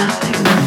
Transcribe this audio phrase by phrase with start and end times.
[0.00, 0.59] nothing.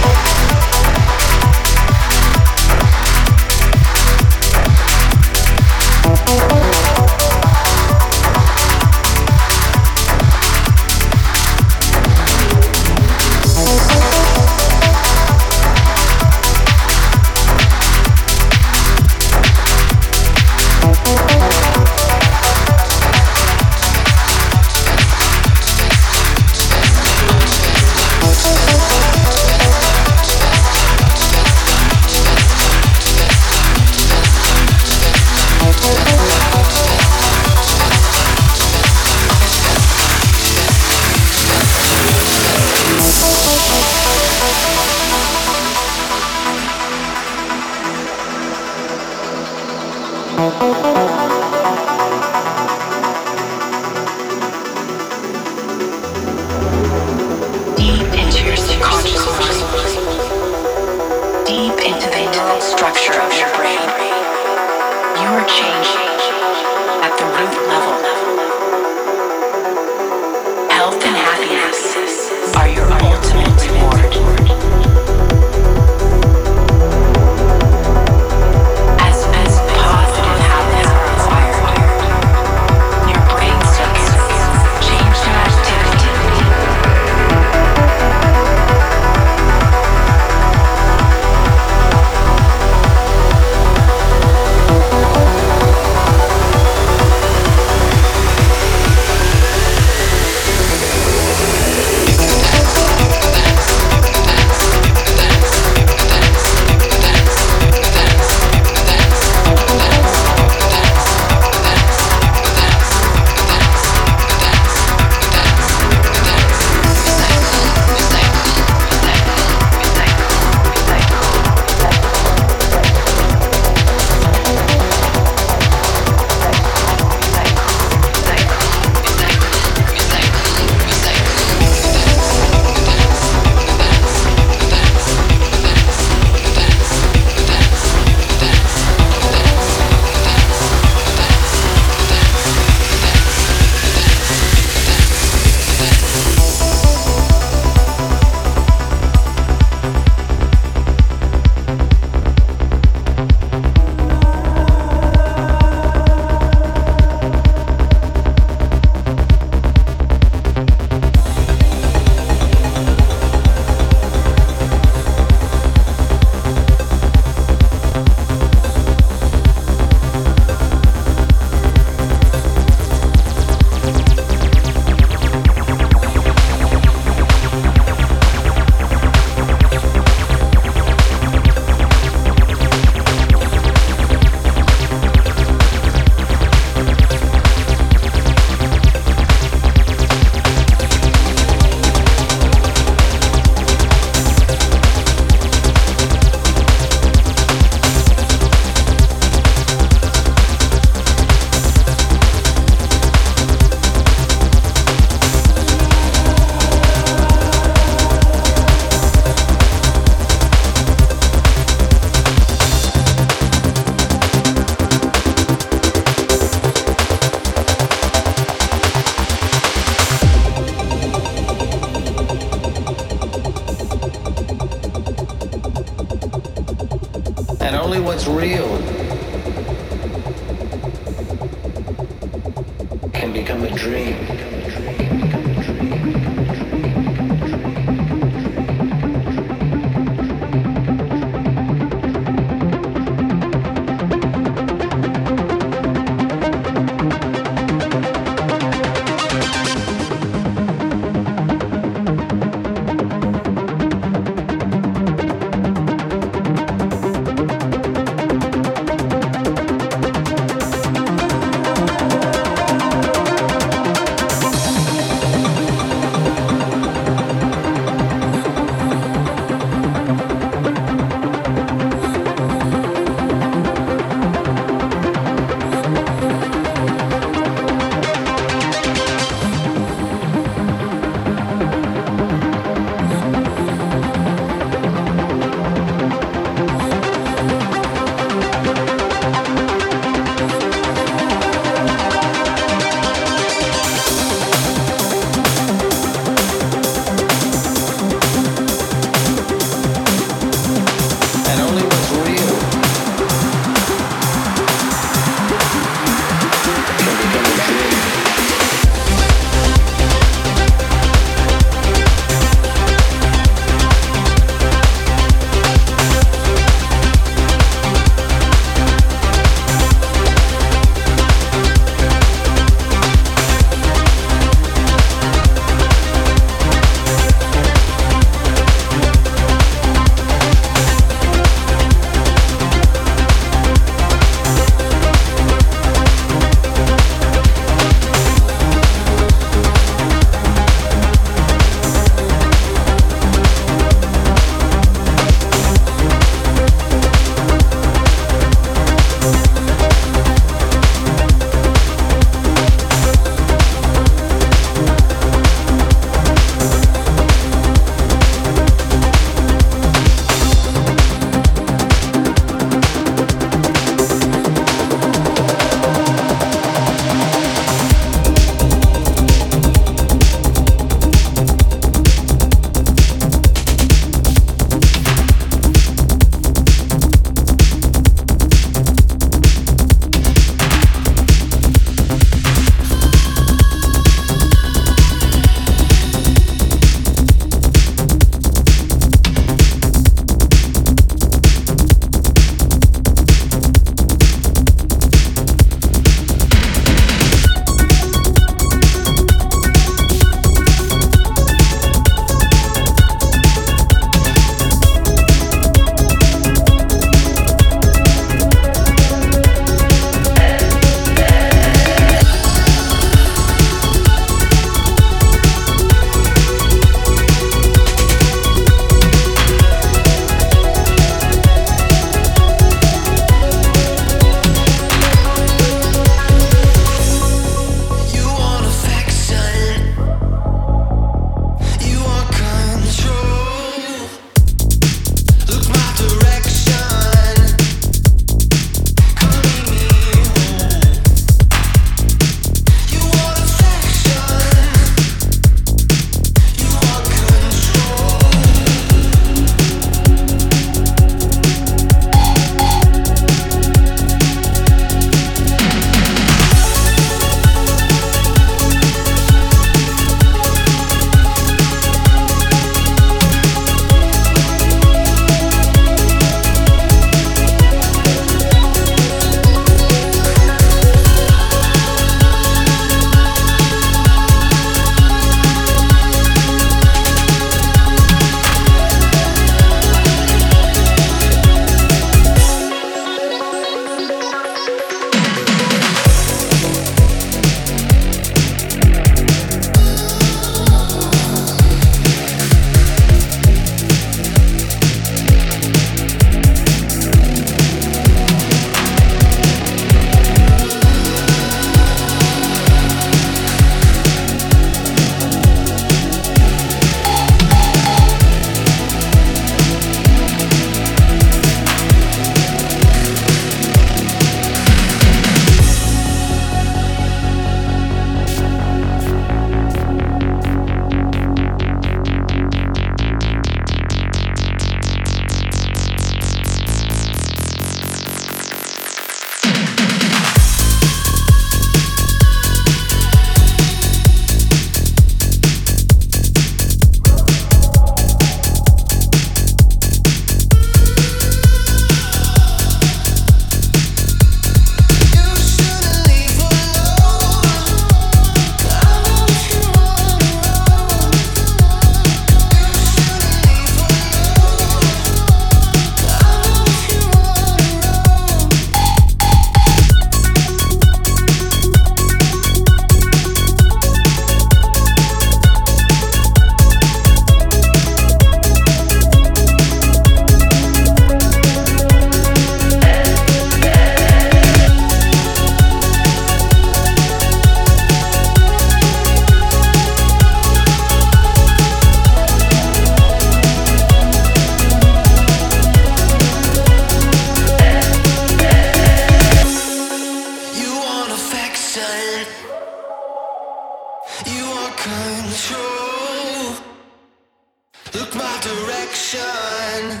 [598.14, 600.00] My direction.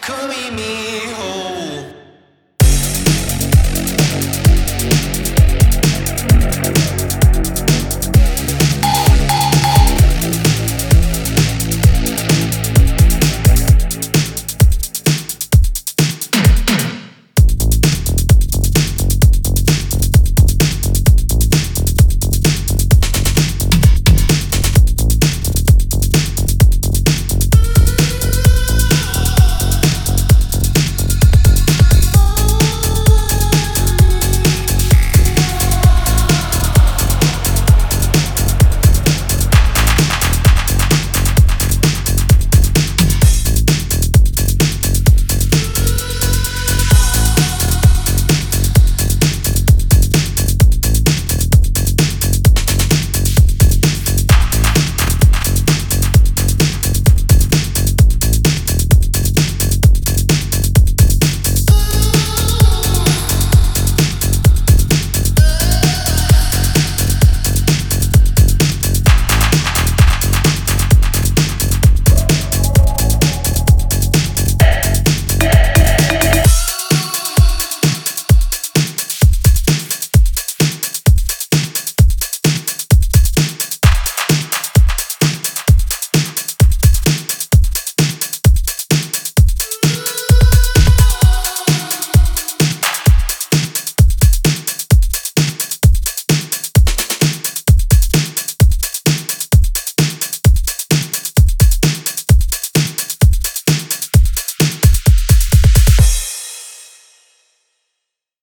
[0.00, 0.93] Come meet me